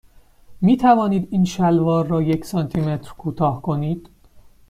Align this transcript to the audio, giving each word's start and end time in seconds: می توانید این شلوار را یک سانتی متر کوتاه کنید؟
می 0.61 0.77
توانید 0.77 1.27
این 1.31 1.45
شلوار 1.45 2.07
را 2.07 2.21
یک 2.21 2.45
سانتی 2.45 2.81
متر 2.81 3.13
کوتاه 3.13 3.61
کنید؟ 3.61 4.09